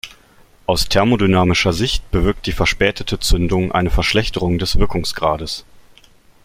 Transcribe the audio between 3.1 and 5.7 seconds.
Zündung eine Verschlechterung des Wirkungsgrades.